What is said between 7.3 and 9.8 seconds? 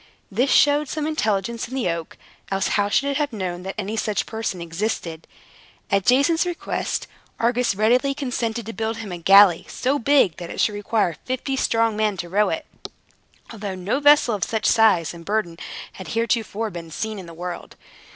Argus readily consented to build him a galley